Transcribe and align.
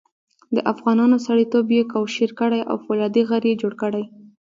د 0.55 0.57
افغانانو 0.71 1.17
سړیتوب 1.27 1.65
یې 1.77 1.83
کوشیر 1.93 2.31
کړی 2.39 2.61
او 2.69 2.75
فولادي 2.83 3.23
غر 3.29 3.43
یې 3.49 3.59
جوړ 3.61 3.73
کړی. 3.81 4.03